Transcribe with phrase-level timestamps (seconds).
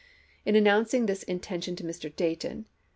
[0.47, 2.11] In announcing this intention to Mr.
[2.15, 2.65] Dayton, Nov.